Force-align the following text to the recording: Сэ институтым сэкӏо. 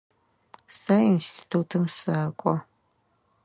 Сэ 0.79 0.97
институтым 1.13 1.83
сэкӏо. 1.97 2.53